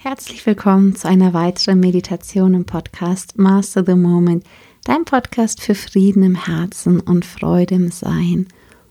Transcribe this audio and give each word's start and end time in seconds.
Herzlich 0.00 0.46
willkommen 0.46 0.94
zu 0.94 1.08
einer 1.08 1.34
weiteren 1.34 1.80
Meditation 1.80 2.54
im 2.54 2.64
Podcast 2.64 3.36
Master 3.36 3.84
the 3.84 3.96
Moment, 3.96 4.44
dein 4.84 5.04
Podcast 5.04 5.60
für 5.60 5.74
Frieden 5.74 6.22
im 6.22 6.36
Herzen 6.36 7.00
und 7.00 7.24
Freude 7.24 7.74
im 7.74 7.90
Sein. 7.90 8.46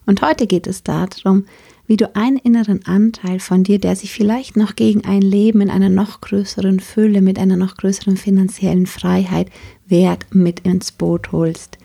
Und 0.05 0.21
heute 0.21 0.47
geht 0.47 0.67
es 0.67 0.83
darum, 0.83 1.45
wie 1.87 1.95
du 1.95 2.13
einen 2.13 2.35
inneren 2.35 2.85
Anteil 2.85 3.39
von 3.39 3.63
dir, 3.63 3.79
der 3.79 3.95
sich 3.95 4.11
vielleicht 4.11 4.57
noch 4.57 4.75
gegen 4.75 5.05
ein 5.05 5.21
Leben 5.21 5.61
in 5.61 5.69
einer 5.69 5.87
noch 5.87 6.19
größeren 6.19 6.81
Fülle, 6.81 7.21
mit 7.21 7.39
einer 7.39 7.55
noch 7.55 7.77
größeren 7.77 8.17
finanziellen 8.17 8.85
Freiheit 8.85 9.49
wert, 9.87 10.25
mit 10.31 10.59
ins 10.59 10.91
Boot 10.91 11.31
holst. 11.31 11.77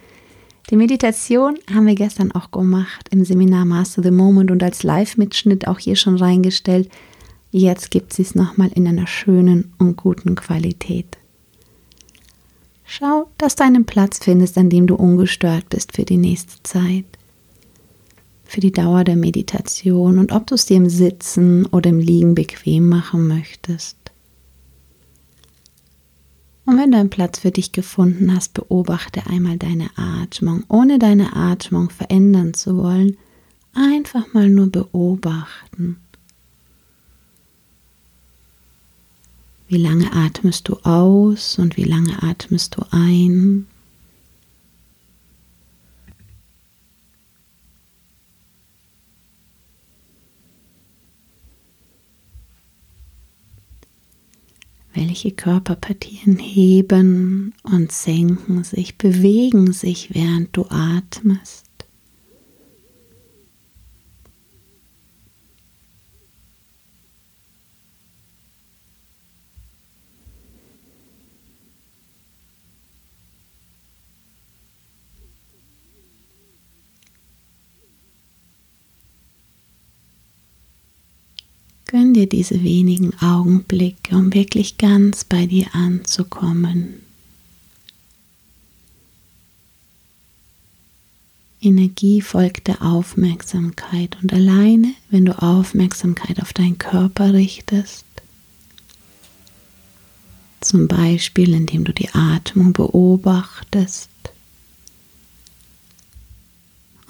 Die 0.71 0.77
Meditation 0.77 1.61
haben 1.73 1.87
wir 1.87 1.95
gestern 1.95 2.33
auch 2.33 2.51
gemacht 2.51 3.07
im 3.13 3.25
Seminar 3.25 3.67
Master 3.67 4.03
the 4.03 4.11
Moment 4.11 4.51
und 4.51 4.65
als 4.65 4.83
Live-Mitschnitt 4.83 5.69
auch 5.69 5.79
hier 5.79 5.95
schon 5.95 6.17
reingestellt. 6.17 6.91
Jetzt 7.55 7.91
gibt 7.91 8.15
sie 8.15 8.23
es 8.23 8.35
nochmal 8.35 8.71
in 8.75 8.89
einer 8.89 9.07
schönen 9.07 9.75
und 9.77 9.99
guten 9.99 10.37
Qualität. 10.37 11.19
Schau, 12.83 13.31
dass 13.37 13.57
du 13.57 13.65
einen 13.65 13.85
Platz 13.85 14.21
findest, 14.23 14.57
an 14.57 14.71
dem 14.71 14.87
du 14.87 14.95
ungestört 14.95 15.69
bist 15.69 15.95
für 15.95 16.05
die 16.05 16.17
nächste 16.17 16.63
Zeit, 16.63 17.05
für 18.45 18.61
die 18.61 18.73
Dauer 18.73 19.05
der 19.05 19.17
Meditation 19.17 20.19
und 20.19 20.33
ob 20.33 20.47
du 20.47 20.55
es 20.55 20.65
dir 20.65 20.79
im 20.79 20.89
Sitzen 20.89 21.67
oder 21.67 21.91
im 21.91 21.99
Liegen 21.99 22.35
bequem 22.35 22.89
machen 22.89 23.29
möchtest. 23.29 23.99
Und 26.65 26.79
wenn 26.79 26.91
du 26.91 26.97
einen 26.97 27.11
Platz 27.11 27.41
für 27.41 27.51
dich 27.51 27.73
gefunden 27.73 28.35
hast, 28.35 28.55
beobachte 28.55 29.27
einmal 29.27 29.59
deine 29.59 29.91
Atmung, 29.97 30.65
ohne 30.69 30.99
deine 30.99 31.37
Atmung 31.37 31.91
verändern 31.91 32.55
zu 32.55 32.79
wollen, 32.79 33.19
einfach 33.75 34.33
mal 34.33 34.49
nur 34.49 34.69
beobachten. 34.69 35.99
Wie 39.73 39.79
lange 39.79 40.13
atmest 40.13 40.69
du 40.69 40.77
aus 40.83 41.59
und 41.59 41.79
wie 41.79 41.85
lange 41.85 42.23
atmest 42.23 42.77
du 42.77 42.83
ein? 42.91 43.67
Welche 54.93 55.31
Körperpartien 55.31 56.37
heben 56.37 57.55
und 57.63 57.91
senken 57.93 58.65
sich, 58.65 58.99
bewegen 58.99 59.73
sich, 59.73 60.11
während 60.13 60.55
du 60.55 60.67
atmest? 60.69 61.72
Gönn 81.93 82.15
dir 82.15 82.27
diese 82.27 82.63
wenigen 82.63 83.13
Augenblicke, 83.21 84.17
um 84.17 84.33
wirklich 84.33 84.79
ganz 84.79 85.25
bei 85.25 85.45
dir 85.45 85.67
anzukommen. 85.75 87.03
Energie 91.61 92.23
folgt 92.23 92.69
der 92.69 92.81
Aufmerksamkeit 92.81 94.17
und 94.23 94.33
alleine, 94.33 94.95
wenn 95.11 95.27
du 95.27 95.39
Aufmerksamkeit 95.43 96.41
auf 96.41 96.55
deinen 96.55 96.79
Körper 96.79 97.35
richtest, 97.35 98.07
zum 100.63 100.89
Beispiel 100.89 101.53
indem 101.53 101.85
du 101.85 101.93
die 101.93 102.09
Atmung 102.15 102.73
beobachtest 102.73 104.09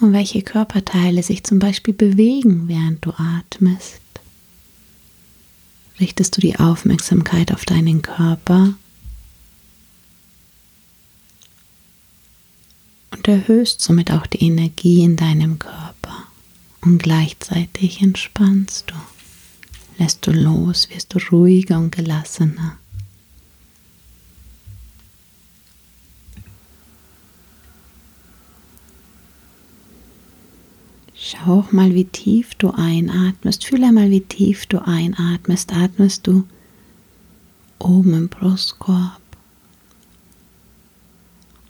und 0.01 0.11
welche 0.11 0.41
Körperteile 0.41 1.23
sich 1.23 1.45
zum 1.45 1.59
Beispiel 1.59 1.93
bewegen, 1.93 2.67
während 2.67 3.05
du 3.05 3.11
atmest, 3.11 4.02
richtest 5.99 6.37
du 6.37 6.41
die 6.41 6.59
Aufmerksamkeit 6.59 7.53
auf 7.53 7.65
deinen 7.65 8.01
Körper 8.01 8.73
und 13.11 13.27
erhöhst 13.27 13.81
somit 13.81 14.11
auch 14.11 14.27
die 14.27 14.43
Energie 14.43 15.03
in 15.03 15.15
deinem 15.15 15.59
Körper 15.59 16.23
und 16.81 17.01
gleichzeitig 17.01 18.01
entspannst 18.01 18.89
du, 18.89 18.95
lässt 20.03 20.25
du 20.27 20.31
los, 20.31 20.89
wirst 20.89 21.13
du 21.13 21.19
ruhiger 21.31 21.77
und 21.77 21.95
gelassener. 21.95 22.77
Schau 31.33 31.59
auch 31.59 31.71
mal, 31.71 31.93
wie 31.95 32.05
tief 32.05 32.55
du 32.55 32.71
einatmest. 32.71 33.65
Fühle 33.65 33.87
einmal, 33.87 34.11
wie 34.11 34.21
tief 34.21 34.65
du 34.67 34.85
einatmest. 34.85 35.73
Atmest 35.73 36.27
du 36.27 36.43
oben 37.79 38.13
im 38.13 38.29
Brustkorb 38.29 39.19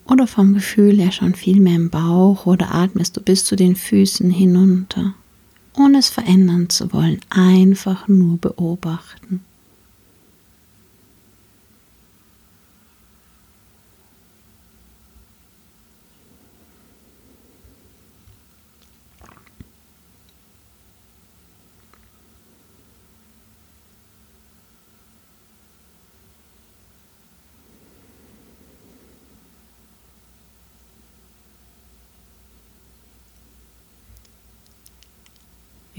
oder 0.06 0.28
vom 0.28 0.54
Gefühl 0.54 1.00
her 1.00 1.12
schon 1.12 1.34
viel 1.34 1.60
mehr 1.60 1.76
im 1.76 1.90
Bauch 1.90 2.46
oder 2.46 2.74
atmest 2.74 3.18
du 3.18 3.22
bis 3.22 3.46
zu 3.46 3.56
den 3.56 3.76
Füßen 3.76 4.30
hinunter, 4.30 5.14
ohne 5.76 6.00
es 6.00 6.10
verändern 6.10 6.70
zu 6.70 6.92
wollen. 6.94 7.20
Einfach 7.30 8.08
nur 8.08 8.38
beobachten. 8.38 9.42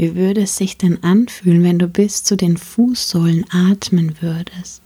Wie 0.05 0.17
würde 0.17 0.43
es 0.43 0.59
sich 0.59 0.77
denn 0.77 1.03
anfühlen, 1.03 1.63
wenn 1.63 1.79
du 1.79 1.89
bis 1.89 2.25
zu 2.25 2.37
den 2.37 2.59
Fußsohlen 2.59 3.47
atmen 3.49 4.15
würdest? 4.21 4.83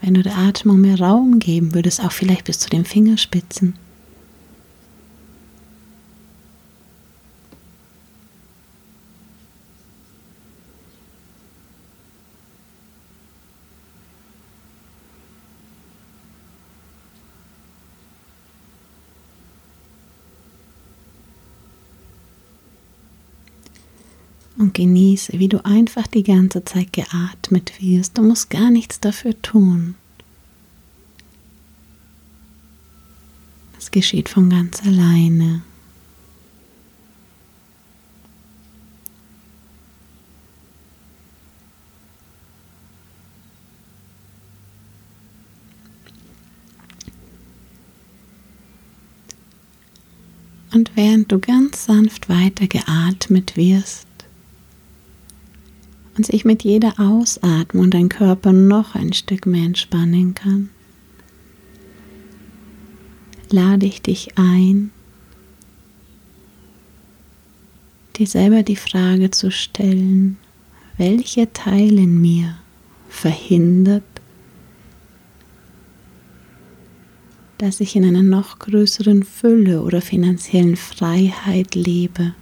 Wenn 0.00 0.14
du 0.14 0.22
der 0.22 0.38
Atmung 0.38 0.80
mehr 0.80 0.98
Raum 0.98 1.38
geben 1.38 1.74
würdest, 1.74 2.00
auch 2.00 2.12
vielleicht 2.12 2.46
bis 2.46 2.60
zu 2.60 2.70
den 2.70 2.86
Fingerspitzen. 2.86 3.74
und 24.56 24.63
genieße, 24.74 25.38
wie 25.38 25.48
du 25.48 25.64
einfach 25.64 26.06
die 26.06 26.22
ganze 26.22 26.64
Zeit 26.64 26.92
geatmet 26.92 27.72
wirst. 27.80 28.18
Du 28.18 28.22
musst 28.22 28.50
gar 28.50 28.70
nichts 28.70 29.00
dafür 29.00 29.40
tun. 29.40 29.94
Es 33.78 33.90
geschieht 33.90 34.28
von 34.28 34.50
ganz 34.50 34.82
alleine. 34.82 35.62
Und 50.72 50.90
während 50.96 51.30
du 51.30 51.38
ganz 51.38 51.84
sanft 51.84 52.28
weiter 52.28 52.66
geatmet 52.66 53.56
wirst, 53.56 54.08
und 56.16 56.26
sich 56.26 56.44
mit 56.44 56.62
jeder 56.62 56.94
Ausatmung 56.98 57.90
dein 57.90 58.08
Körper 58.08 58.52
noch 58.52 58.94
ein 58.94 59.12
Stück 59.12 59.46
mehr 59.46 59.66
entspannen 59.66 60.34
kann, 60.34 60.70
lade 63.50 63.86
ich 63.86 64.02
dich 64.02 64.36
ein, 64.36 64.90
dir 68.16 68.26
selber 68.26 68.62
die 68.62 68.76
Frage 68.76 69.30
zu 69.30 69.50
stellen, 69.50 70.38
welcher 70.96 71.52
Teil 71.52 71.98
in 71.98 72.20
mir 72.20 72.56
verhindert 73.08 74.04
dass 77.64 77.80
ich 77.80 77.96
in 77.96 78.04
einer 78.04 78.22
noch 78.22 78.58
größeren 78.58 79.22
Fülle 79.22 79.82
oder 79.82 80.02
finanziellen 80.02 80.76
Freiheit 80.76 81.74
lebe. 81.74 82.34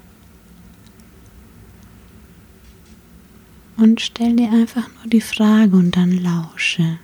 Und 3.77 4.01
stell 4.01 4.37
dir 4.37 4.51
einfach 4.51 4.89
nur 4.95 5.07
die 5.07 5.21
Frage 5.21 5.77
und 5.77 5.97
dann 5.97 6.13
lausche. 6.23 6.99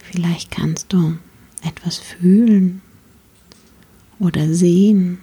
Vielleicht 0.00 0.50
kannst 0.50 0.92
du 0.92 1.18
etwas 1.62 1.98
fühlen 1.98 2.80
oder 4.18 4.52
sehen. 4.54 5.18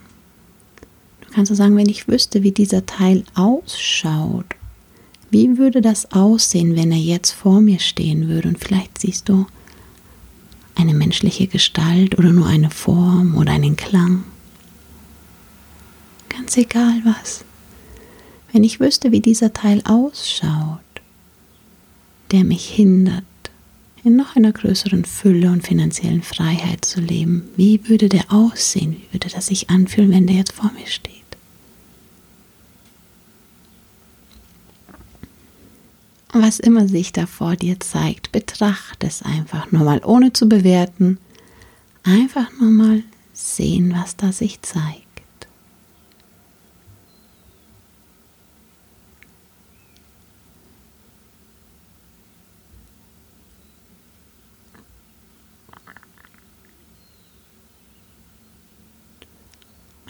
Du 1.21 1.29
kannst 1.31 1.49
so 1.49 1.55
sagen, 1.55 1.75
wenn 1.75 1.89
ich 1.89 2.07
wüsste, 2.07 2.43
wie 2.43 2.51
dieser 2.51 2.85
Teil 2.85 3.23
ausschaut, 3.33 4.45
wie 5.33 5.57
würde 5.57 5.81
das 5.81 6.11
aussehen, 6.11 6.75
wenn 6.75 6.91
er 6.91 6.97
jetzt 6.99 7.31
vor 7.31 7.59
mir 7.59 7.79
stehen 7.79 8.29
würde? 8.29 8.49
Und 8.49 8.59
vielleicht 8.59 8.99
siehst 8.99 9.27
du 9.27 9.47
eine 10.75 10.93
menschliche 10.93 11.47
Gestalt 11.47 12.17
oder 12.17 12.31
nur 12.31 12.45
eine 12.45 12.69
Form 12.69 13.35
oder 13.35 13.51
einen 13.51 13.75
Klang. 13.75 14.23
Ganz 16.29 16.55
egal 16.55 17.01
was. 17.03 17.43
Wenn 18.51 18.63
ich 18.63 18.79
wüsste, 18.79 19.11
wie 19.11 19.21
dieser 19.21 19.53
Teil 19.53 19.81
ausschaut, 19.85 20.79
der 22.31 22.43
mich 22.43 22.69
hindert, 22.69 23.23
in 24.03 24.15
noch 24.15 24.35
einer 24.35 24.51
größeren 24.51 25.03
Fülle 25.05 25.49
und 25.49 25.65
finanziellen 25.65 26.21
Freiheit 26.21 26.85
zu 26.85 26.99
leben. 26.99 27.49
Wie 27.55 27.87
würde 27.87 28.09
der 28.09 28.31
aussehen? 28.31 28.97
Wie 28.97 29.13
würde 29.13 29.29
das 29.29 29.47
sich 29.47 29.69
anfühlen, 29.69 30.11
wenn 30.11 30.27
der 30.27 30.35
jetzt 30.35 30.51
vor 30.51 30.71
mir 30.77 30.87
steht? 30.87 31.22
Was 36.41 36.59
immer 36.59 36.87
sich 36.87 37.13
da 37.13 37.27
vor 37.27 37.55
dir 37.55 37.79
zeigt, 37.79 38.31
betrachte 38.31 39.05
es 39.07 39.21
einfach 39.21 39.71
nur 39.71 39.83
mal, 39.83 40.01
ohne 40.03 40.33
zu 40.33 40.49
bewerten. 40.49 41.19
Einfach 42.03 42.51
nur 42.59 42.71
mal 42.71 43.03
sehen, 43.33 43.93
was 43.95 44.15
da 44.15 44.31
sich 44.31 44.61
zeigt. 44.61 45.03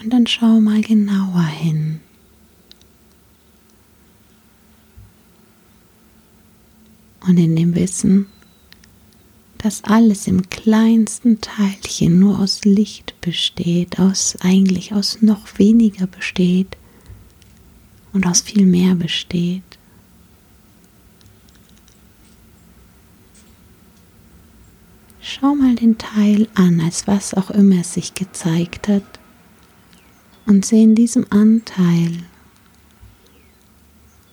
Und 0.02 0.10
dann 0.12 0.26
schau 0.26 0.60
mal 0.60 0.82
genauer 0.82 1.46
hin. 1.46 2.00
Und 7.26 7.38
in 7.38 7.56
dem 7.56 7.74
Wissen, 7.74 8.26
dass 9.58 9.82
alles 9.84 10.26
im 10.26 10.50
kleinsten 10.50 11.40
Teilchen 11.40 12.18
nur 12.18 12.38
aus 12.38 12.64
Licht 12.64 13.18
besteht, 13.22 13.98
aus 13.98 14.36
eigentlich 14.40 14.92
aus 14.92 15.22
noch 15.22 15.58
weniger 15.58 16.06
besteht 16.06 16.76
und 18.12 18.26
aus 18.26 18.42
viel 18.42 18.66
mehr 18.66 18.94
besteht. 18.94 19.62
Schau 25.22 25.54
mal 25.54 25.74
den 25.74 25.96
Teil 25.96 26.46
an, 26.54 26.82
als 26.82 27.06
was 27.06 27.32
auch 27.32 27.50
immer 27.50 27.80
es 27.80 27.94
sich 27.94 28.12
gezeigt 28.12 28.88
hat 28.88 29.18
und 30.44 30.66
sehe 30.66 30.82
in 30.82 30.94
diesem 30.94 31.24
Anteil 31.30 32.18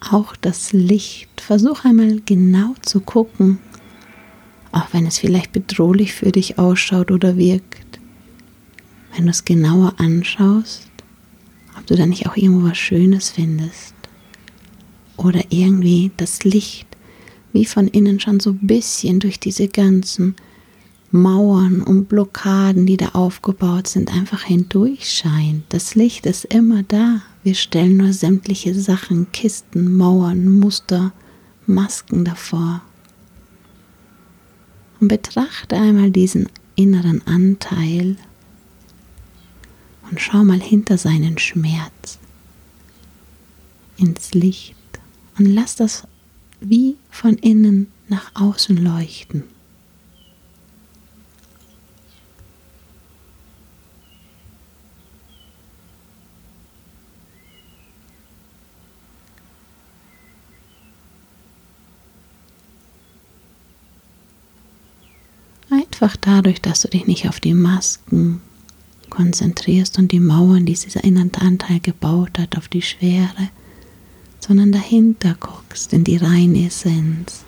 auch 0.01 0.35
das 0.35 0.73
Licht. 0.73 1.29
Versuch 1.39 1.85
einmal 1.85 2.21
genau 2.25 2.75
zu 2.81 2.99
gucken, 2.99 3.59
auch 4.71 4.87
wenn 4.91 5.05
es 5.05 5.19
vielleicht 5.19 5.51
bedrohlich 5.51 6.13
für 6.13 6.31
dich 6.31 6.57
ausschaut 6.57 7.11
oder 7.11 7.37
wirkt. 7.37 7.99
Wenn 9.15 9.25
du 9.25 9.31
es 9.31 9.45
genauer 9.45 9.93
anschaust, 9.97 10.89
ob 11.77 11.85
du 11.87 11.95
da 11.95 12.05
nicht 12.05 12.27
auch 12.27 12.35
irgendwo 12.35 12.69
was 12.69 12.77
Schönes 12.77 13.29
findest. 13.29 13.93
Oder 15.17 15.43
irgendwie 15.49 16.11
das 16.17 16.43
Licht 16.43 16.87
wie 17.53 17.65
von 17.65 17.87
innen 17.87 18.19
schon 18.19 18.39
so 18.39 18.51
ein 18.51 18.67
bisschen 18.67 19.19
durch 19.19 19.39
diese 19.39 19.67
ganzen 19.67 20.35
Mauern 21.11 21.81
und 21.81 22.07
Blockaden, 22.07 22.85
die 22.85 22.97
da 22.97 23.09
aufgebaut 23.09 23.87
sind, 23.87 24.13
einfach 24.13 24.43
hindurch 24.43 25.09
scheint. 25.09 25.63
Das 25.69 25.95
Licht 25.95 26.25
ist 26.25 26.45
immer 26.45 26.83
da. 26.83 27.21
Wir 27.43 27.55
stellen 27.55 27.97
nur 27.97 28.13
sämtliche 28.13 28.73
Sachen, 28.73 29.31
Kisten, 29.31 29.97
Mauern, 29.97 30.47
Muster, 30.47 31.11
Masken 31.65 32.23
davor. 32.23 32.81
Und 34.99 35.09
betrachte 35.09 35.75
einmal 35.75 36.11
diesen 36.11 36.47
inneren 36.75 37.25
Anteil 37.27 38.15
und 40.09 40.21
schau 40.21 40.43
mal 40.43 40.59
hinter 40.59 40.97
seinen 40.97 41.37
Schmerz 41.37 42.19
ins 43.97 44.33
Licht 44.33 44.75
und 45.37 45.45
lass 45.45 45.75
das 45.75 46.07
wie 46.59 46.95
von 47.09 47.35
innen 47.37 47.87
nach 48.07 48.31
außen 48.35 48.77
leuchten. 48.77 49.43
Einfach 66.01 66.17
dadurch, 66.17 66.59
dass 66.59 66.81
du 66.81 66.87
dich 66.87 67.05
nicht 67.05 67.29
auf 67.29 67.39
die 67.39 67.53
Masken 67.53 68.41
konzentrierst 69.11 69.99
und 69.99 70.11
die 70.11 70.19
Mauern, 70.19 70.65
die 70.65 70.73
dieser 70.73 71.03
innere 71.03 71.41
Anteil 71.41 71.79
gebaut 71.79 72.39
hat, 72.39 72.57
auf 72.57 72.67
die 72.67 72.81
Schwere, 72.81 73.49
sondern 74.39 74.71
dahinter 74.71 75.35
guckst 75.39 75.93
in 75.93 76.03
die 76.03 76.17
reine 76.17 76.65
Essenz. 76.65 77.45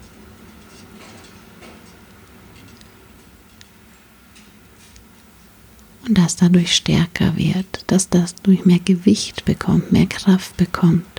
Und 6.08 6.16
das 6.16 6.36
dadurch 6.36 6.76
stärker 6.76 7.36
wird, 7.36 7.86
dass 7.88 8.10
das 8.10 8.36
durch 8.36 8.66
mehr 8.66 8.82
Gewicht 8.86 9.46
bekommt, 9.46 9.92
mehr 9.92 10.06
Kraft 10.06 10.58
bekommt. 10.58 11.13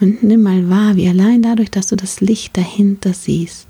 Und 0.00 0.22
nimm 0.22 0.42
mal 0.42 0.68
wahr, 0.68 0.96
wie 0.96 1.08
allein 1.08 1.42
dadurch, 1.42 1.70
dass 1.70 1.86
du 1.86 1.96
das 1.96 2.20
Licht 2.20 2.56
dahinter 2.56 3.14
siehst, 3.14 3.68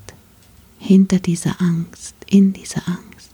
hinter 0.79 1.19
dieser 1.19 1.61
Angst, 1.61 2.15
in 2.27 2.53
dieser 2.53 2.87
Angst, 2.87 3.31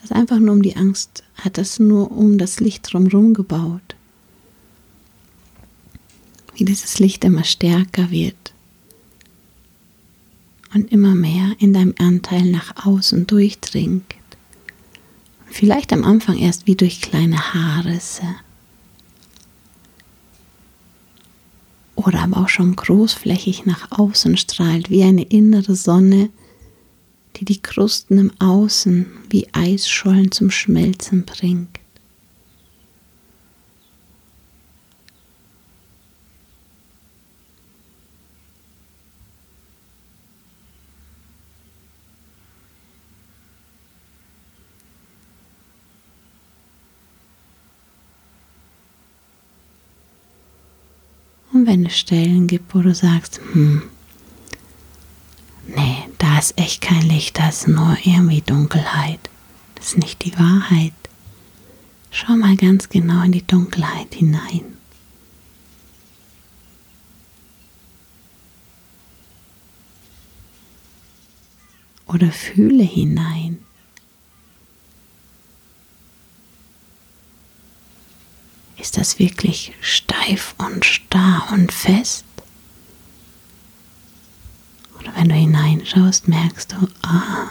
das 0.00 0.12
einfach 0.12 0.38
nur 0.38 0.54
um 0.54 0.62
die 0.62 0.76
Angst, 0.76 1.24
hat 1.34 1.58
das 1.58 1.78
nur 1.78 2.10
um 2.10 2.38
das 2.38 2.60
Licht 2.60 2.92
drumherum 2.92 3.34
gebaut. 3.34 3.96
Wie 6.54 6.64
dieses 6.64 6.98
Licht 6.98 7.24
immer 7.24 7.44
stärker 7.44 8.10
wird 8.10 8.54
und 10.74 10.92
immer 10.92 11.14
mehr 11.14 11.54
in 11.58 11.72
deinem 11.72 11.94
Anteil 11.98 12.44
nach 12.44 12.86
außen 12.86 13.26
durchdringt. 13.26 14.14
Vielleicht 15.50 15.92
am 15.92 16.04
Anfang 16.04 16.38
erst 16.38 16.66
wie 16.66 16.76
durch 16.76 17.00
kleine 17.00 17.54
Haarrisse 17.54 18.36
oder 22.06 22.20
aber 22.20 22.38
auch 22.38 22.48
schon 22.48 22.76
großflächig 22.76 23.66
nach 23.66 23.90
außen 23.90 24.36
strahlt, 24.36 24.90
wie 24.90 25.02
eine 25.02 25.22
innere 25.24 25.74
Sonne, 25.74 26.30
die 27.36 27.44
die 27.44 27.60
Krusten 27.60 28.18
im 28.18 28.32
Außen 28.38 29.06
wie 29.30 29.48
Eisschollen 29.52 30.32
zum 30.32 30.50
Schmelzen 30.50 31.24
bringt. 31.24 31.80
Und 51.52 51.59
wenn 51.70 51.86
es 51.86 51.96
Stellen 51.96 52.48
gibt, 52.48 52.74
wo 52.74 52.80
du 52.80 52.92
sagst, 52.92 53.40
hm, 53.52 53.82
nee, 55.68 55.98
da 56.18 56.36
ist 56.36 56.58
echt 56.58 56.80
kein 56.80 57.02
Licht, 57.02 57.38
da 57.38 57.48
ist 57.48 57.68
nur 57.68 57.96
irgendwie 58.02 58.40
Dunkelheit. 58.40 59.20
Das 59.76 59.92
ist 59.92 59.98
nicht 59.98 60.24
die 60.24 60.36
Wahrheit. 60.36 60.92
Schau 62.10 62.34
mal 62.34 62.56
ganz 62.56 62.88
genau 62.88 63.22
in 63.22 63.30
die 63.30 63.46
Dunkelheit 63.46 64.14
hinein. 64.14 64.62
oder 72.06 72.32
fühle 72.32 72.82
hinein. 72.82 73.49
Ist 78.80 78.96
das 78.96 79.18
wirklich 79.18 79.72
steif 79.82 80.54
und 80.56 80.86
starr 80.86 81.48
und 81.52 81.70
fest? 81.70 82.24
Oder 84.98 85.14
wenn 85.16 85.28
du 85.28 85.34
hineinschaust, 85.34 86.28
merkst 86.28 86.72
du, 86.72 86.88
ah, 87.02 87.48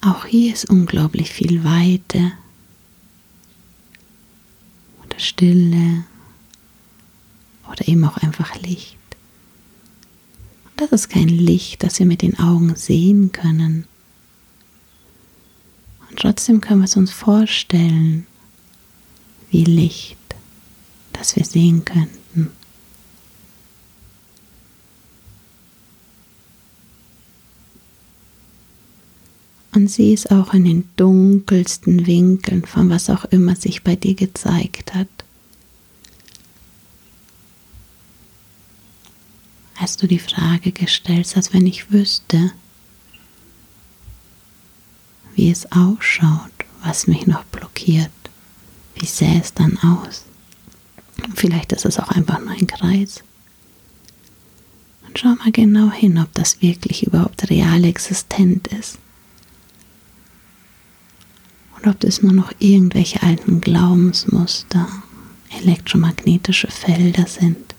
auch 0.00 0.24
hier 0.24 0.54
ist 0.54 0.70
unglaublich 0.70 1.30
viel 1.30 1.62
Weite 1.62 2.32
oder 5.04 5.18
Stille 5.18 6.04
oder 7.70 7.86
eben 7.86 8.04
auch 8.06 8.16
einfach 8.16 8.56
Licht. 8.62 8.96
Und 10.64 10.80
das 10.80 10.92
ist 10.92 11.10
kein 11.10 11.28
Licht, 11.28 11.82
das 11.82 11.98
wir 11.98 12.06
mit 12.06 12.22
den 12.22 12.38
Augen 12.38 12.74
sehen 12.76 13.30
können. 13.30 13.86
Und 16.08 16.18
trotzdem 16.18 16.62
können 16.62 16.80
wir 16.80 16.86
es 16.86 16.96
uns 16.96 17.12
vorstellen, 17.12 18.26
wie 19.50 19.64
Licht, 19.64 20.16
das 21.12 21.36
wir 21.36 21.44
sehen 21.44 21.84
könnten. 21.84 22.50
Und 29.72 29.88
sieh 29.88 30.12
es 30.12 30.26
auch 30.26 30.52
in 30.52 30.64
den 30.64 30.88
dunkelsten 30.96 32.06
Winkeln 32.06 32.64
von 32.64 32.90
was 32.90 33.08
auch 33.08 33.24
immer 33.26 33.54
sich 33.54 33.82
bei 33.82 33.96
dir 33.96 34.14
gezeigt 34.14 34.94
hat. 34.94 35.08
Als 39.76 39.96
du 39.96 40.06
die 40.06 40.18
Frage 40.18 40.72
gestellt 40.72 41.34
hast, 41.36 41.54
wenn 41.54 41.66
ich 41.66 41.90
wüsste, 41.90 42.52
wie 45.34 45.50
es 45.50 45.70
ausschaut, 45.72 46.50
was 46.82 47.06
mich 47.06 47.26
noch 47.26 47.44
blockiert, 47.44 48.10
wie 48.94 49.06
sähe 49.06 49.40
es 49.40 49.54
dann 49.54 49.78
aus? 49.78 50.24
Vielleicht 51.34 51.72
ist 51.72 51.84
es 51.84 51.98
auch 51.98 52.08
einfach 52.08 52.40
nur 52.40 52.50
ein 52.50 52.66
Kreis. 52.66 53.22
Und 55.06 55.18
schau 55.18 55.34
mal 55.34 55.52
genau 55.52 55.90
hin, 55.90 56.18
ob 56.18 56.32
das 56.34 56.62
wirklich 56.62 57.06
überhaupt 57.06 57.50
real 57.50 57.84
existent 57.84 58.68
ist. 58.68 58.98
Und 61.76 61.88
ob 61.88 61.98
das 62.00 62.22
nur 62.22 62.32
noch 62.32 62.52
irgendwelche 62.58 63.22
alten 63.22 63.60
Glaubensmuster, 63.60 64.86
elektromagnetische 65.58 66.68
Felder 66.68 67.26
sind. 67.26 67.74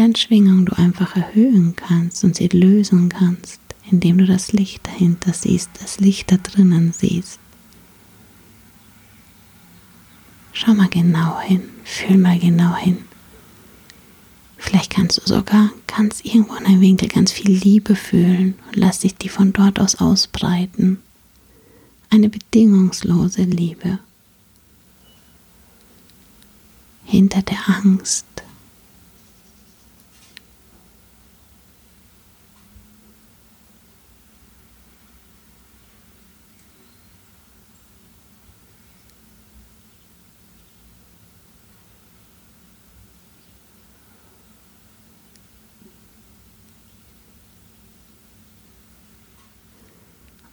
Deren 0.00 0.16
Schwingung 0.16 0.64
du 0.64 0.74
einfach 0.78 1.14
erhöhen 1.14 1.76
kannst 1.76 2.24
und 2.24 2.34
sie 2.34 2.48
lösen 2.48 3.10
kannst, 3.10 3.60
indem 3.90 4.16
du 4.16 4.24
das 4.24 4.50
Licht 4.50 4.86
dahinter 4.86 5.34
siehst, 5.34 5.68
das 5.78 6.00
Licht 6.00 6.32
da 6.32 6.38
drinnen 6.38 6.94
siehst. 6.96 7.38
Schau 10.54 10.72
mal 10.72 10.88
genau 10.88 11.38
hin, 11.40 11.64
fühl 11.84 12.16
mal 12.16 12.38
genau 12.38 12.74
hin. 12.76 12.96
Vielleicht 14.56 14.90
kannst 14.90 15.18
du 15.18 15.22
sogar 15.26 15.68
ganz 15.86 16.20
irgendwo 16.22 16.54
in 16.54 16.64
einem 16.64 16.80
Winkel 16.80 17.08
ganz 17.08 17.30
viel 17.30 17.50
Liebe 17.50 17.94
fühlen 17.94 18.54
und 18.68 18.76
lass 18.76 19.00
dich 19.00 19.16
die 19.16 19.28
von 19.28 19.52
dort 19.52 19.78
aus 19.78 19.96
ausbreiten. 19.96 20.98
Eine 22.08 22.30
bedingungslose 22.30 23.42
Liebe. 23.42 23.98
Hinter 27.04 27.42
der 27.42 27.68
Angst, 27.68 28.24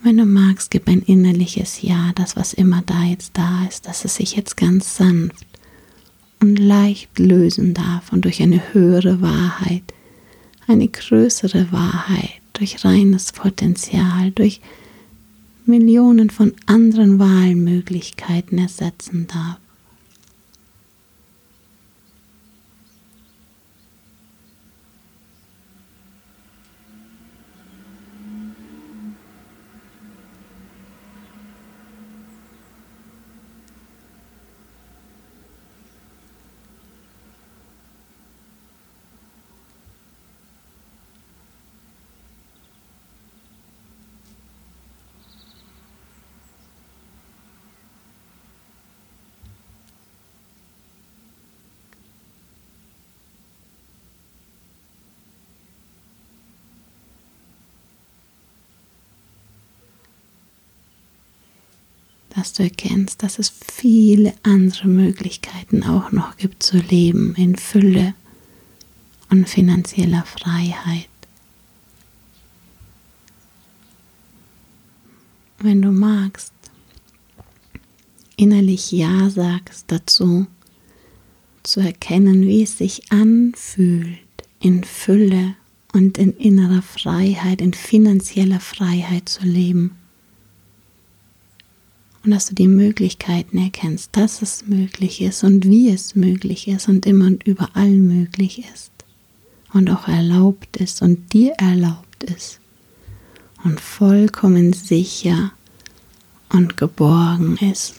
Wenn 0.08 0.16
du 0.16 0.24
magst, 0.24 0.70
gib 0.70 0.88
ein 0.88 1.02
innerliches 1.02 1.82
Ja, 1.82 2.12
das 2.14 2.34
was 2.34 2.54
immer 2.54 2.82
da 2.86 3.02
jetzt 3.04 3.36
da 3.36 3.66
ist, 3.68 3.86
dass 3.86 4.06
es 4.06 4.14
sich 4.14 4.36
jetzt 4.36 4.56
ganz 4.56 4.96
sanft 4.96 5.46
und 6.40 6.58
leicht 6.58 7.18
lösen 7.18 7.74
darf 7.74 8.10
und 8.10 8.24
durch 8.24 8.40
eine 8.40 8.72
höhere 8.72 9.20
Wahrheit, 9.20 9.82
eine 10.66 10.88
größere 10.88 11.72
Wahrheit, 11.72 12.40
durch 12.54 12.86
reines 12.86 13.32
Potenzial, 13.32 14.30
durch 14.30 14.62
Millionen 15.66 16.30
von 16.30 16.54
anderen 16.64 17.18
Wahlmöglichkeiten 17.18 18.56
ersetzen 18.56 19.26
darf. 19.26 19.58
Dass 62.30 62.52
du 62.52 62.62
erkennst, 62.62 63.22
dass 63.22 63.38
es 63.38 63.52
viele 63.72 64.34
andere 64.42 64.88
Möglichkeiten 64.88 65.82
auch 65.82 66.12
noch 66.12 66.36
gibt 66.36 66.62
zu 66.62 66.78
leben 66.78 67.34
in 67.36 67.56
Fülle 67.56 68.14
und 69.30 69.48
finanzieller 69.48 70.24
Freiheit. 70.24 71.08
Wenn 75.58 75.82
du 75.82 75.90
magst, 75.90 76.52
innerlich 78.36 78.92
Ja 78.92 79.28
sagst 79.30 79.86
dazu, 79.88 80.46
zu 81.64 81.80
erkennen, 81.80 82.46
wie 82.46 82.62
es 82.62 82.78
sich 82.78 83.10
anfühlt, 83.10 84.18
in 84.60 84.84
Fülle 84.84 85.54
und 85.92 86.16
in 86.16 86.32
innerer 86.34 86.82
Freiheit, 86.82 87.60
in 87.60 87.74
finanzieller 87.74 88.60
Freiheit 88.60 89.28
zu 89.28 89.44
leben 89.44 89.96
und 92.28 92.34
dass 92.34 92.44
du 92.44 92.54
die 92.54 92.68
Möglichkeiten 92.68 93.56
erkennst, 93.56 94.14
dass 94.14 94.42
es 94.42 94.66
möglich 94.66 95.22
ist 95.22 95.44
und 95.44 95.66
wie 95.66 95.88
es 95.88 96.14
möglich 96.14 96.68
ist 96.68 96.86
und 96.86 97.06
immer 97.06 97.24
und 97.24 97.42
überall 97.44 97.88
möglich 97.88 98.66
ist 98.70 98.90
und 99.72 99.88
auch 99.88 100.08
erlaubt 100.08 100.76
ist 100.76 101.00
und 101.00 101.32
dir 101.32 101.54
erlaubt 101.56 102.24
ist 102.24 102.60
und 103.64 103.80
vollkommen 103.80 104.74
sicher 104.74 105.52
und 106.50 106.76
geborgen 106.76 107.56
ist. 107.56 107.94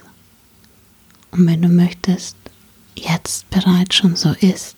Und 1.32 1.48
wenn 1.48 1.64
du 1.64 1.70
möchtest, 1.70 2.38
jetzt 2.96 3.50
bereits 3.50 3.96
schon 3.96 4.16
so 4.16 4.34
ist. 4.42 4.76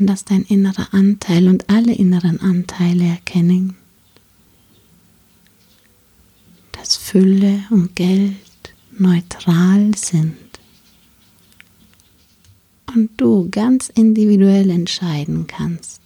Und 0.00 0.06
dass 0.06 0.24
dein 0.24 0.44
innerer 0.44 0.92
Anteil 0.94 1.46
und 1.46 1.68
alle 1.68 1.92
inneren 1.94 2.40
Anteile 2.40 3.04
erkennen, 3.04 3.76
dass 6.72 6.96
Fülle 6.96 7.64
und 7.68 7.94
Geld 7.94 8.34
neutral 8.98 9.94
sind 9.94 10.36
und 12.94 13.10
du 13.18 13.48
ganz 13.50 13.90
individuell 13.90 14.70
entscheiden 14.70 15.46
kannst, 15.46 16.00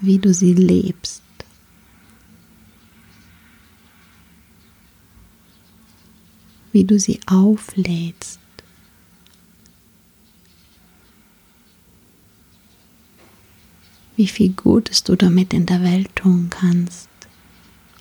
wie 0.00 0.18
du 0.18 0.32
sie 0.32 0.54
lebst. 0.54 1.22
Wie 6.70 6.84
du 6.84 6.98
sie 7.00 7.18
auflädst. 7.26 8.38
Wie 14.16 14.26
viel 14.26 14.50
Gutes 14.50 15.04
du 15.04 15.14
damit 15.14 15.52
in 15.52 15.66
der 15.66 15.82
Welt 15.82 16.14
tun 16.16 16.48
kannst. 16.50 17.08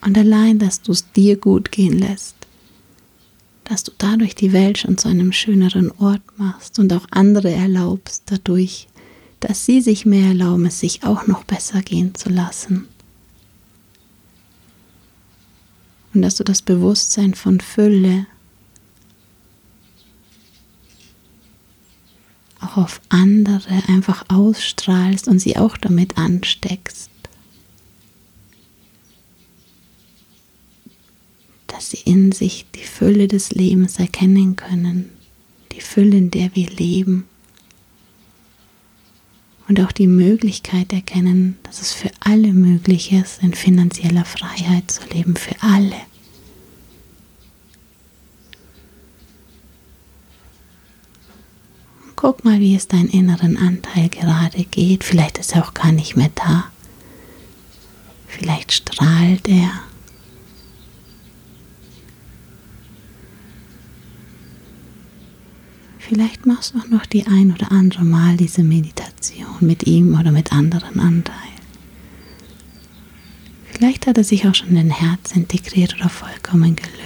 Und 0.02 0.18
allein, 0.18 0.60
dass 0.60 0.82
du 0.82 0.92
es 0.94 1.12
dir 1.12 1.36
gut 1.36 1.72
gehen 1.72 1.98
lässt, 1.98 2.36
dass 3.66 3.84
du 3.84 3.92
dadurch 3.98 4.36
die 4.36 4.54
Welt 4.54 4.78
schon 4.78 4.98
zu 4.98 5.10
einem 5.10 5.34
schöneren 5.34 5.92
Ort 5.92 6.22
machst 6.38 6.80
und 6.80 6.94
auch 6.94 7.06
andere 7.12 7.52
erlaubst 7.52 8.24
dadurch, 8.28 8.88
dass 9.40 9.66
sie 9.66 9.82
sich 9.82 10.06
mehr 10.06 10.30
erlauben, 10.30 10.66
es 10.68 10.80
sich 10.80 11.04
auch 11.04 11.28
noch 11.28 11.44
besser 11.44 11.82
gehen 11.82 12.16
zu 12.16 12.30
lassen. 12.30 12.88
Und 16.14 16.22
dass 16.22 16.36
du 16.36 16.44
das 16.44 16.62
Bewusstsein 16.62 17.34
von 17.34 17.60
Fülle 17.60 18.28
auch 22.66 22.78
auf 22.78 23.02
andere 23.10 23.84
einfach 23.88 24.26
ausstrahlst 24.30 25.28
und 25.28 25.40
sie 25.40 25.58
auch 25.58 25.78
damit 25.78 26.18
ansteckst. 26.18 27.10
dass 31.68 31.90
sie 31.90 32.10
in 32.10 32.32
sich 32.32 32.66
die 32.74 32.86
Fülle 32.86 33.28
des 33.28 33.52
Lebens 33.52 34.00
erkennen 34.00 34.56
können, 34.56 35.10
die 35.74 35.82
Fülle, 35.82 36.16
in 36.16 36.32
der 36.32 36.56
wir 36.56 36.70
leben 36.70 37.26
und 39.68 39.82
auch 39.82 39.92
die 39.92 40.08
Möglichkeit 40.08 40.94
erkennen, 40.94 41.58
dass 41.64 41.82
es 41.82 41.92
für 41.92 42.12
alle 42.22 42.54
möglich 42.54 43.12
ist, 43.12 43.42
in 43.42 43.54
finanzieller 43.54 44.24
Freiheit 44.24 44.90
zu 44.90 45.02
leben, 45.10 45.36
für 45.36 45.56
alle. 45.62 45.98
Guck 52.16 52.46
mal, 52.46 52.60
wie 52.60 52.76
es 52.76 52.88
deinen 52.88 53.10
inneren 53.10 53.58
Anteil 53.58 54.10
gerade 54.10 54.64
geht. 54.64 55.04
Vielleicht 55.04 55.38
ist 55.38 55.54
er 55.54 55.66
auch 55.66 55.74
gar 55.74 55.92
nicht 55.92 56.16
mehr 56.16 56.32
da. 56.34 56.66
Vielleicht 58.28 58.72
strahlt 58.72 59.48
er. 59.48 59.72
Vielleicht 66.00 66.46
machst 66.46 66.74
du 66.74 66.80
auch 66.80 66.88
noch 66.88 67.06
die 67.06 67.26
ein 67.26 67.52
oder 67.52 67.72
andere 67.72 68.04
Mal 68.04 68.38
diese 68.38 68.64
Meditation 68.64 69.56
mit 69.62 69.88
ihm 69.88 70.18
oder 70.20 70.32
mit 70.32 70.54
anderen 70.54 71.00
Anteilen. 71.00 71.40
Vielleicht 73.72 74.06
hat 74.06 74.18
er 74.18 74.24
sich 74.24 74.48
auch 74.48 74.54
schon 74.54 74.70
in 74.70 74.76
dein 74.76 74.90
Herz 74.92 75.32
integriert 75.32 75.96
oder 75.96 76.10
vollkommen 76.10 76.76
gelöst. 76.76 77.05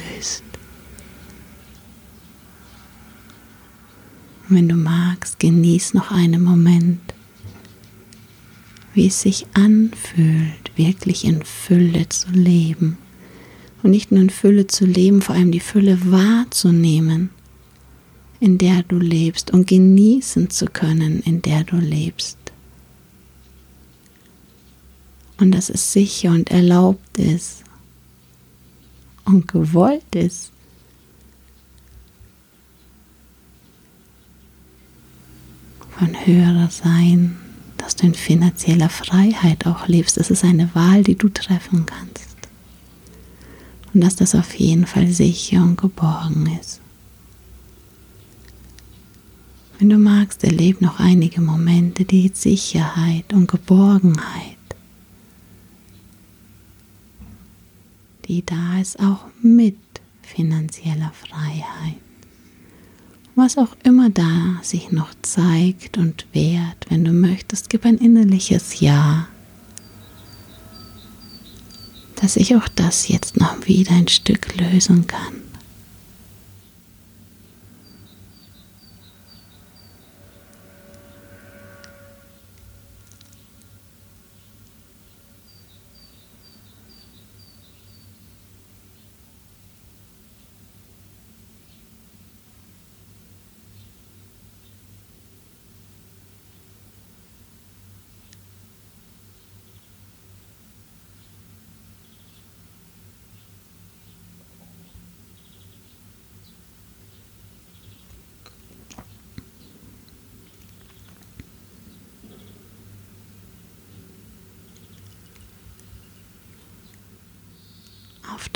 Und 4.49 4.55
wenn 4.55 4.69
du 4.69 4.75
magst, 4.75 5.39
genieß 5.39 5.93
noch 5.93 6.11
einen 6.11 6.43
Moment, 6.43 6.99
wie 8.93 9.07
es 9.07 9.21
sich 9.21 9.45
anfühlt, 9.53 10.71
wirklich 10.75 11.23
in 11.25 11.43
Fülle 11.43 12.09
zu 12.09 12.31
leben. 12.31 12.97
Und 13.83 13.91
nicht 13.91 14.11
nur 14.11 14.21
in 14.21 14.29
Fülle 14.29 14.67
zu 14.67 14.85
leben, 14.85 15.21
vor 15.21 15.35
allem 15.35 15.51
die 15.51 15.59
Fülle 15.59 16.11
wahrzunehmen 16.11 17.29
in 18.39 18.57
der 18.57 18.83
du 18.83 18.97
lebst 18.97 19.51
und 19.51 19.67
genießen 19.67 20.49
zu 20.49 20.65
können, 20.65 21.21
in 21.21 21.41
der 21.41 21.63
du 21.63 21.77
lebst. 21.77 22.37
Und 25.37 25.51
dass 25.51 25.69
es 25.69 25.93
sicher 25.93 26.31
und 26.31 26.49
erlaubt 26.51 27.17
ist 27.17 27.63
und 29.25 29.47
gewollt 29.47 30.15
ist. 30.15 30.51
Von 35.99 36.15
höherer 36.25 36.69
Sein, 36.69 37.35
dass 37.75 37.97
du 37.97 38.05
in 38.05 38.13
finanzieller 38.13 38.87
Freiheit 38.87 39.67
auch 39.67 39.89
lebst. 39.89 40.15
Das 40.15 40.29
ist 40.29 40.45
eine 40.45 40.73
Wahl, 40.73 41.03
die 41.03 41.15
du 41.15 41.27
treffen 41.27 41.85
kannst. 41.85 42.37
Und 43.93 43.99
dass 43.99 44.15
das 44.15 44.33
auf 44.33 44.53
jeden 44.55 44.87
Fall 44.87 45.07
sicher 45.07 45.61
und 45.61 45.77
geborgen 45.77 46.57
ist. 46.57 46.79
Wenn 49.77 49.89
du 49.89 49.97
magst, 49.97 50.45
erlebe 50.45 50.85
noch 50.85 51.01
einige 51.01 51.41
Momente 51.41 52.05
die 52.05 52.31
Sicherheit 52.33 53.33
und 53.33 53.51
Geborgenheit, 53.51 54.55
die 58.25 58.45
da 58.45 58.79
ist, 58.79 58.97
auch 59.01 59.25
mit 59.41 59.75
finanzieller 60.21 61.11
Freiheit. 61.11 61.97
Was 63.41 63.57
auch 63.57 63.73
immer 63.83 64.09
da 64.09 64.59
sich 64.61 64.91
noch 64.91 65.13
zeigt 65.21 65.97
und 65.97 66.25
wehrt, 66.33 66.85
wenn 66.89 67.05
du 67.05 67.13
möchtest, 67.13 67.69
gib 67.69 67.85
ein 67.85 67.97
innerliches 67.97 68.81
Ja, 68.81 69.29
dass 72.17 72.35
ich 72.35 72.57
auch 72.57 72.67
das 72.67 73.07
jetzt 73.07 73.37
noch 73.37 73.65
wieder 73.65 73.93
ein 73.93 74.09
Stück 74.09 74.57
lösen 74.59 75.07
kann. 75.07 75.48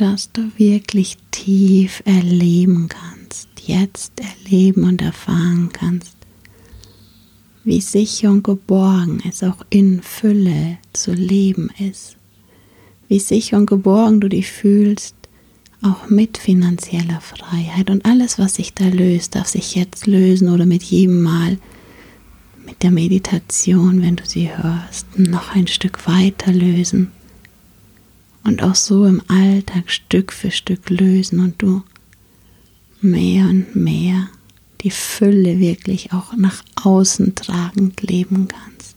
Auf 0.04 0.12
das 0.12 0.32
du 0.34 0.52
wirklich 0.58 1.18
tief 1.32 2.04
erleben 2.06 2.90
kannst, 2.90 3.48
jetzt 3.66 4.12
erleben 4.20 4.84
und 4.84 5.02
erfahren 5.02 5.70
kannst, 5.72 6.18
wie 7.64 7.80
sicher 7.80 8.30
und 8.30 8.44
geborgen 8.44 9.24
es 9.28 9.44
auch 9.44 9.66
in 9.70 10.02
Fülle 10.02 10.78
zu 10.92 11.14
leben 11.14 11.70
ist, 11.80 12.18
wie 13.08 13.20
sicher 13.20 13.58
und 13.58 13.66
geborgen 13.66 14.20
du 14.20 14.28
dich 14.28 14.52
fühlst, 14.52 15.16
auch 15.82 16.10
mit 16.10 16.38
finanzieller 16.38 17.22
Freiheit 17.22 17.90
und 17.90 18.06
alles, 18.06 18.38
was 18.38 18.56
sich 18.56 18.74
da 18.74 18.88
löst, 18.88 19.36
darf 19.36 19.48
sich 19.48 19.76
jetzt 19.76 20.06
lösen 20.06 20.50
oder 20.50 20.66
mit 20.66 20.84
jedem 20.84 21.22
Mal 21.22 21.58
mit 22.66 22.84
der 22.84 22.92
Meditation, 22.92 24.02
wenn 24.02 24.18
du 24.18 24.26
sie 24.26 24.50
hörst, 24.50 25.18
noch 25.18 25.56
ein 25.56 25.68
Stück 25.68 26.08
weiter 26.08 26.52
lösen 26.52 27.12
und 28.44 28.62
auch 28.62 28.76
so 28.76 29.06
im 29.06 29.22
Alltag 29.28 29.90
Stück 29.90 30.34
für 30.34 30.52
Stück 30.52 30.90
lösen 30.90 31.40
und 31.40 31.62
du 31.62 31.84
mehr 33.02 33.46
und 33.50 33.76
mehr 33.76 34.30
die 34.82 34.92
Fülle 34.92 35.60
wirklich 35.60 36.12
auch 36.12 36.36
nach 36.36 36.64
außen 36.84 37.36
tragend 37.36 38.02
leben 38.02 38.48
kannst. 38.48 38.96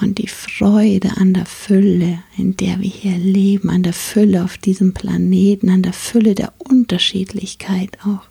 Und 0.00 0.18
die 0.18 0.28
Freude 0.28 1.16
an 1.16 1.32
der 1.34 1.46
Fülle, 1.46 2.22
in 2.36 2.56
der 2.56 2.78
wir 2.80 2.90
hier 2.90 3.16
leben, 3.16 3.70
an 3.70 3.82
der 3.82 3.94
Fülle 3.94 4.44
auf 4.44 4.58
diesem 4.58 4.92
Planeten, 4.92 5.70
an 5.70 5.82
der 5.82 5.94
Fülle 5.94 6.34
der 6.34 6.52
Unterschiedlichkeit 6.58 7.98
auch 8.04 8.28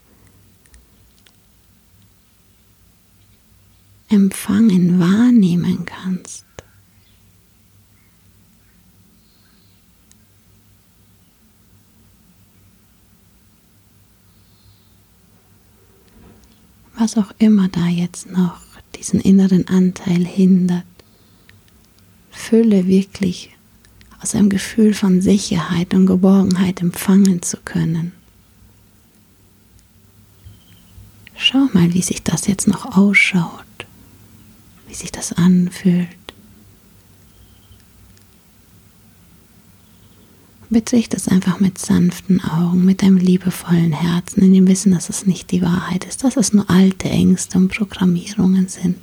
empfangen, 4.14 5.00
wahrnehmen 5.00 5.86
kannst. 5.86 6.46
Was 16.96 17.18
auch 17.18 17.34
immer 17.40 17.68
da 17.68 17.88
jetzt 17.88 18.32
noch 18.32 18.62
diesen 18.96 19.20
inneren 19.20 19.68
Anteil 19.68 20.26
hindert, 20.26 20.86
Fülle 22.32 22.88
wirklich 22.88 23.50
aus 24.22 24.36
einem 24.36 24.50
Gefühl 24.50 24.94
von 24.94 25.22
Sicherheit 25.22 25.94
und 25.94 26.06
Geborgenheit 26.06 26.82
empfangen 26.82 27.42
zu 27.42 27.58
können. 27.58 28.14
schau 31.44 31.68
mal, 31.74 31.94
wie 31.94 32.02
sich 32.02 32.24
das 32.24 32.48
jetzt 32.48 32.68
noch 32.68 32.98
ausschaut, 32.98 33.63
sich 35.04 35.12
das 35.12 35.34
anfühlt. 35.34 36.08
Betrachte 40.70 41.18
es 41.18 41.28
einfach 41.28 41.60
mit 41.60 41.78
sanften 41.78 42.42
Augen, 42.42 42.84
mit 42.84 43.04
einem 43.04 43.18
liebevollen 43.18 43.92
Herzen, 43.92 44.42
in 44.42 44.54
dem 44.54 44.68
Wissen, 44.68 44.92
dass 44.92 45.10
es 45.10 45.28
nicht 45.28 45.52
die 45.52 45.62
Wahrheit 45.62 46.06
ist, 46.06 46.24
dass 46.24 46.36
es 46.36 46.52
nur 46.52 46.68
alte 46.68 47.10
Ängste 47.10 47.60
und 47.60 47.68
Programmierungen 47.68 48.68
sind. 48.68 48.98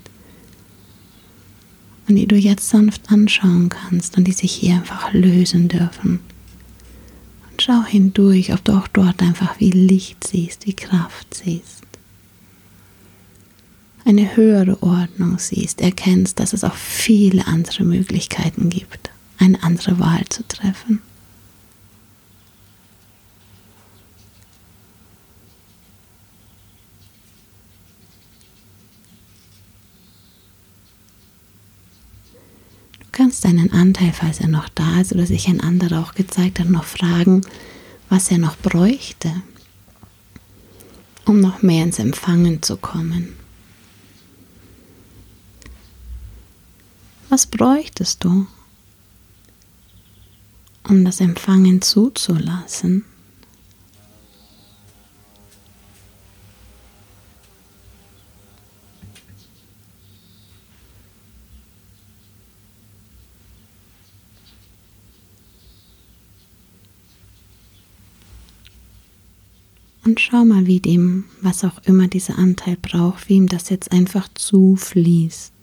Und 2.08 2.16
die 2.16 2.26
du 2.26 2.34
jetzt 2.34 2.68
sanft 2.68 3.12
anschauen 3.12 3.68
kannst 3.68 4.16
und 4.16 4.26
die 4.26 4.32
sich 4.32 4.50
hier 4.50 4.74
einfach 4.74 5.12
lösen 5.12 5.68
dürfen. 5.68 6.18
Und 7.52 7.62
schau 7.62 7.84
hindurch, 7.84 8.52
ob 8.52 8.64
du 8.64 8.72
auch 8.72 8.88
dort 8.88 9.22
einfach 9.22 9.60
wie 9.60 9.70
Licht 9.70 10.26
siehst, 10.26 10.66
wie 10.66 10.74
Kraft 10.74 11.34
siehst. 11.34 11.84
Eine 14.10 14.34
höhere 14.34 14.82
Ordnung 14.82 15.38
siehst, 15.38 15.80
erkennst, 15.80 16.40
dass 16.40 16.52
es 16.52 16.64
auch 16.64 16.74
viele 16.74 17.46
andere 17.46 17.84
Möglichkeiten 17.84 18.68
gibt, 18.68 19.08
eine 19.38 19.62
andere 19.62 20.00
Wahl 20.00 20.24
zu 20.28 20.42
treffen. 20.48 21.00
kannst 33.12 33.44
deinen 33.44 33.72
Anteil, 33.72 34.12
falls 34.12 34.40
er 34.40 34.48
noch 34.48 34.68
da 34.70 35.00
ist 35.00 35.12
oder 35.12 35.26
sich 35.26 35.46
ein 35.46 35.60
anderer 35.60 36.00
auch 36.00 36.14
gezeigt 36.14 36.58
hat, 36.58 36.68
noch 36.68 36.82
fragen, 36.82 37.42
was 38.08 38.28
er 38.32 38.38
noch 38.38 38.56
bräuchte, 38.56 39.30
um 41.26 41.38
noch 41.38 41.62
mehr 41.62 41.84
ins 41.84 42.00
Empfangen 42.00 42.60
zu 42.60 42.76
kommen. 42.76 43.39
Was 47.30 47.46
bräuchtest 47.46 48.24
du, 48.24 48.48
um 50.88 51.04
das 51.04 51.20
Empfangen 51.20 51.80
zuzulassen? 51.80 53.04
Und 70.04 70.18
schau 70.18 70.44
mal, 70.44 70.66
wie 70.66 70.80
dem, 70.80 71.26
was 71.40 71.62
auch 71.62 71.78
immer 71.84 72.08
dieser 72.08 72.36
Anteil 72.38 72.76
braucht, 72.76 73.28
wie 73.28 73.34
ihm 73.34 73.48
das 73.48 73.68
jetzt 73.68 73.92
einfach 73.92 74.26
zufließt. 74.34 75.59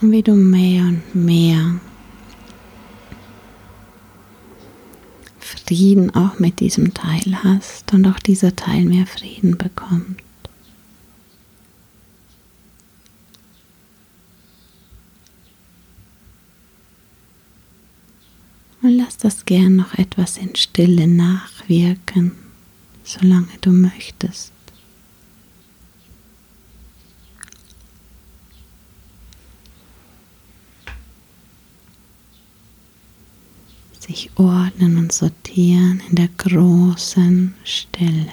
Und 0.00 0.12
wie 0.12 0.22
du 0.22 0.34
mehr 0.34 0.84
und 0.84 1.14
mehr 1.14 1.80
Frieden 5.40 6.14
auch 6.14 6.38
mit 6.38 6.60
diesem 6.60 6.94
Teil 6.94 7.42
hast 7.42 7.92
und 7.92 8.06
auch 8.06 8.18
dieser 8.20 8.54
Teil 8.54 8.84
mehr 8.84 9.06
Frieden 9.06 9.58
bekommt. 9.58 10.22
Und 18.80 18.96
lass 18.96 19.18
das 19.18 19.44
gern 19.44 19.76
noch 19.76 19.94
etwas 19.94 20.38
in 20.38 20.54
Stille 20.54 21.08
nachwirken, 21.08 22.32
solange 23.02 23.48
du 23.60 23.72
möchtest. 23.72 24.52
Sich 34.08 34.30
ordnen 34.36 34.96
und 34.96 35.12
sortieren 35.12 36.02
in 36.08 36.16
der 36.16 36.28
großen 36.28 37.54
Stille. 37.62 38.32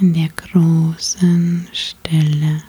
In 0.00 0.12
der 0.12 0.28
großen 0.28 1.66
Stille. 1.72 2.62